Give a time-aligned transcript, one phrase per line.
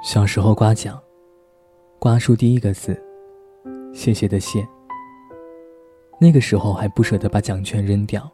[0.00, 1.00] 小时候刮奖，
[1.98, 2.96] 刮出第一个字
[3.92, 4.66] “谢谢”的“谢”。
[6.20, 8.30] 那个时候还不舍得把奖券扔掉，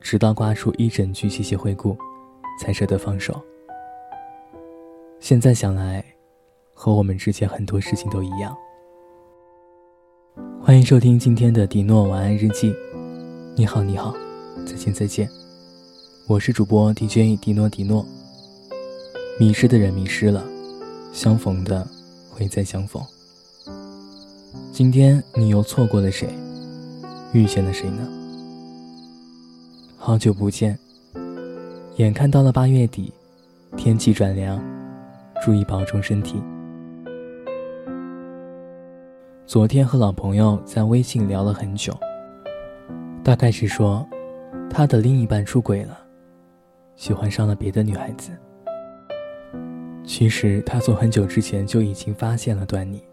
[0.00, 1.94] 直到刮出一整句“谢谢惠顾”，
[2.58, 3.38] 才舍得放手。
[5.20, 6.02] 现在想来，
[6.72, 8.56] 和我们之前很多事情都一样。
[10.60, 12.74] 欢迎收听今天的迪诺晚安日记。
[13.54, 14.14] 你好，你好，
[14.66, 15.28] 再见，再见。
[16.26, 18.06] 我是主播 DJ 迪诺迪诺。
[19.38, 20.44] 迷失的人迷失了。
[21.12, 21.86] 相逢的，
[22.30, 23.02] 会再相逢。
[24.72, 26.28] 今天你又错过了谁？
[27.32, 28.08] 遇见了谁呢？
[29.96, 30.78] 好久不见，
[31.96, 33.12] 眼看到了八月底，
[33.76, 34.62] 天气转凉，
[35.42, 36.40] 注意保重身体。
[39.46, 41.92] 昨天和老朋友在微信聊了很久，
[43.24, 44.06] 大概是说，
[44.70, 45.98] 他的另一半出轨了，
[46.96, 48.30] 喜欢上了别的女孩子。
[50.08, 53.04] 其实他从很久之前就已经发现了端倪，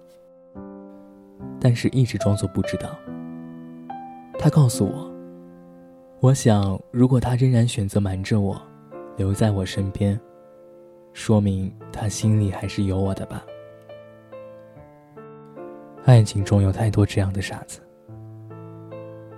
[1.60, 2.98] 但是一直装作不知道。
[4.40, 5.12] 他告诉我
[6.22, 8.60] ：“我想，如果他仍然选择瞒着我，
[9.18, 10.18] 留在我身边，
[11.12, 13.46] 说明他心里还是有我的吧。”
[16.06, 17.82] 爱情中有太多这样的傻子，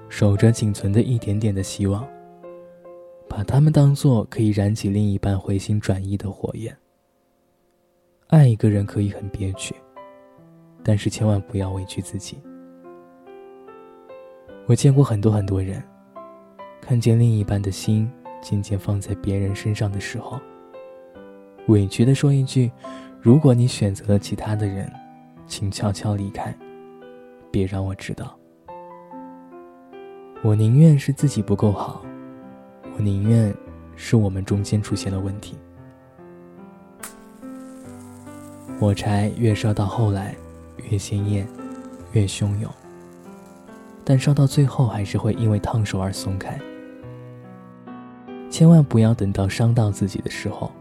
[0.10, 2.08] 守着仅存的一点点的希望，
[3.28, 6.78] 把他们当做可以燃起另一半回心转意的火焰。
[8.28, 9.74] 爱一个人可以很憋屈，
[10.84, 12.38] 但是千万不要委屈自己。
[14.66, 15.82] 我见过很多很多人，
[16.82, 18.12] 看见另一半的心
[18.42, 20.38] 渐渐放在别人身上的时候，
[21.70, 22.70] 委屈的说一句
[23.22, 24.92] ：“如果你选择了其他的人，
[25.46, 26.54] 请悄悄离开，
[27.50, 28.38] 别让我知道。”
[30.44, 32.04] 我宁愿是自己不够好，
[32.98, 33.56] 我宁愿
[33.96, 35.58] 是我们中间出现了问题。
[38.80, 40.36] 火柴越烧到后来，
[40.90, 41.48] 越鲜艳，
[42.12, 42.72] 越汹涌。
[44.04, 46.60] 但烧到最后，还是会因为烫手而松开。
[48.52, 50.72] 千万不要等到伤到自己的时候，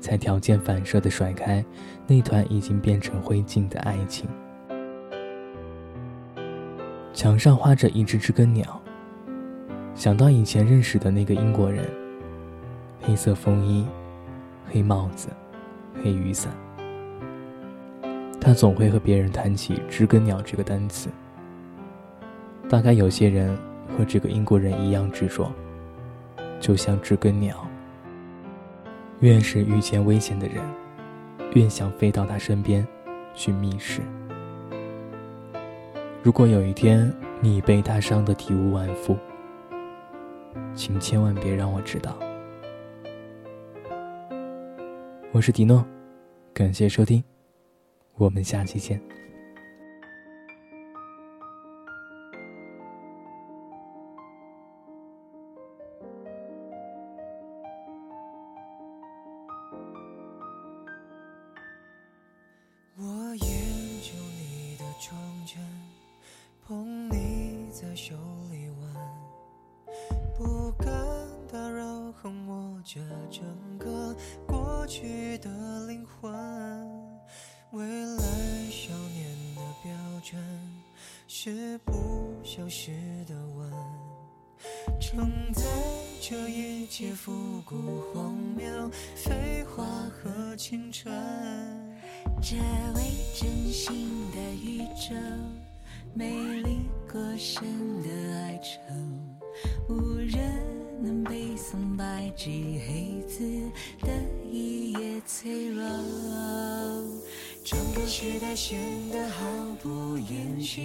[0.00, 1.64] 才条件反射的甩开
[2.06, 4.28] 那团已经变成灰烬的爱情。
[7.14, 8.80] 墙上画着一只知更鸟，
[9.94, 11.88] 想到以前认识的那个英国人，
[13.00, 13.86] 黑色风衣，
[14.68, 15.28] 黑帽子，
[16.02, 16.52] 黑雨伞。
[18.40, 21.10] 他总会和别人谈起“知更鸟”这个单词。
[22.68, 23.56] 大概有些人
[23.88, 25.52] 和这个英国人一样执着，
[26.58, 27.66] 就像知更鸟。
[29.20, 30.64] 越是遇见危险的人，
[31.52, 32.86] 越想飞到他身边
[33.34, 34.00] 去觅食。
[36.22, 39.16] 如果有一天你被他伤得体无完肤，
[40.74, 42.18] 请千万别让我知道。
[45.32, 45.84] 我是迪诺，
[46.54, 47.22] 感谢收听。
[48.20, 49.00] 我们下期见。
[62.98, 63.40] 我研
[64.02, 65.58] 究你的装帧，
[66.66, 68.14] 捧你在手
[68.50, 69.96] 里玩，
[70.36, 70.86] 不敢
[71.50, 73.42] 打扰和摸着整
[73.78, 74.14] 个
[74.46, 76.89] 过去的灵魂。
[77.72, 78.24] 未来
[78.68, 79.92] 少年的标
[80.24, 80.42] 准
[81.28, 82.90] 是不消失
[83.28, 83.70] 的吻，
[85.00, 85.62] 承载
[86.20, 87.76] 这一切复古
[88.12, 88.66] 荒谬
[89.14, 91.14] 废话和青春。
[92.42, 92.56] 这
[92.96, 93.02] 未
[93.38, 95.14] 真心的宇宙，
[96.12, 96.28] 美
[96.62, 97.62] 丽过深
[98.02, 98.80] 的爱愁，
[99.88, 100.40] 无人
[101.00, 103.38] 能背诵白纸黑字
[104.00, 104.08] 的
[104.50, 105.86] 一页脆弱。
[107.70, 108.80] 整个时代显
[109.12, 109.46] 得毫
[109.80, 110.80] 不掩饰，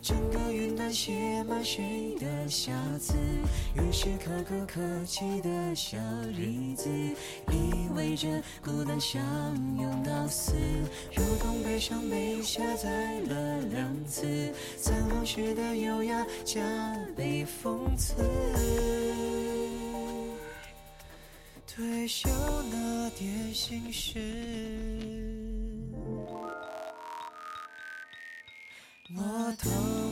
[0.00, 3.14] 整个云端写满谁的瑕疵？
[3.74, 5.98] 于是可歌可泣的小
[6.32, 6.88] 日子，
[7.50, 8.28] 意味着
[8.64, 9.20] 孤单相
[9.80, 10.52] 拥到死，
[11.12, 16.62] 如同悲伤被下载了两次，在往事的优雅加
[17.16, 18.14] 倍讽刺。
[21.66, 22.28] 退休
[22.70, 25.17] 那点心事。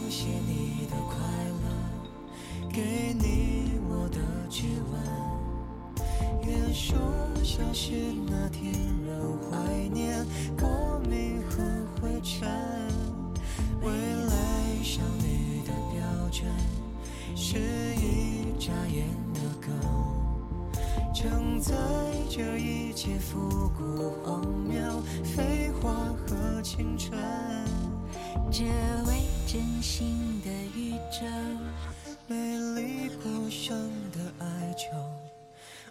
[0.06, 1.16] 偷写你的快
[1.64, 4.18] 乐，给你我的
[4.48, 4.62] 指
[4.92, 4.94] 纹。
[6.46, 6.96] 愿说
[7.42, 7.90] 消失
[8.24, 8.72] 那天
[9.04, 10.24] 仍怀念
[10.56, 11.56] 光明和
[12.00, 12.48] 灰尘。
[13.82, 14.32] 未来
[14.80, 15.98] 少女的标
[16.30, 16.46] 准
[17.34, 17.58] 是
[17.96, 19.72] 一眨眼的狗，
[21.12, 21.74] 承载
[22.30, 24.80] 着一切复古荒谬、
[25.24, 27.18] 废话和青春。
[28.58, 28.64] 这
[29.06, 31.26] 位真心的宇宙，
[32.26, 33.76] 美丽不伤
[34.12, 34.96] 的哀愁，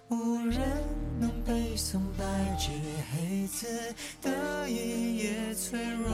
[0.10, 0.60] 无人
[1.20, 2.26] 能背诵白
[2.58, 2.72] 纸
[3.12, 6.10] 黑字的一页脆弱。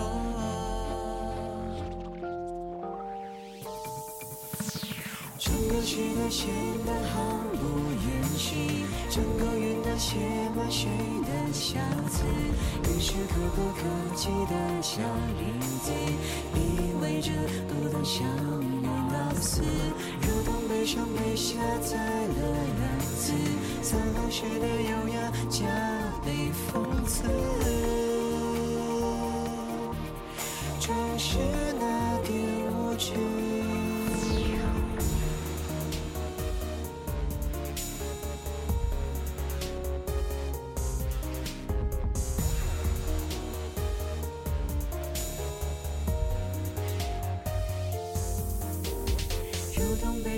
[5.40, 6.50] 整个时代显
[6.86, 7.64] 得毫不
[7.94, 8.50] 掩饰，
[9.10, 10.18] 整个云端写
[10.54, 10.90] 满谁
[11.24, 12.26] 的瑕疵？
[12.84, 15.02] 于是可歌可泣的小
[15.40, 15.42] 日
[15.82, 15.92] 子，
[21.52, 22.40] 下载了
[22.80, 23.34] 两次，
[23.82, 25.16] 散落时的优雅
[25.50, 25.66] 加
[26.24, 26.72] 倍讽
[27.06, 27.24] 刺。
[30.80, 31.38] 正是
[31.78, 32.32] 那点
[32.74, 33.12] 无知。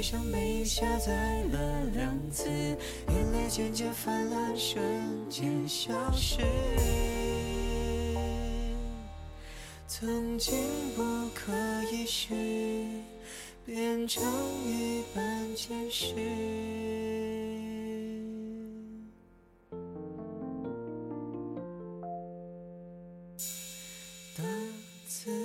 [0.03, 4.83] 像被下载了两次眼泪渐渐泛滥瞬
[5.29, 6.41] 间消失。
[9.87, 10.53] 曾经
[10.93, 11.01] 不
[11.33, 11.53] 可
[11.89, 12.33] 一世
[13.65, 14.21] 变成
[14.65, 16.13] 一本纪实。
[24.35, 24.43] 的
[25.07, 25.42] 字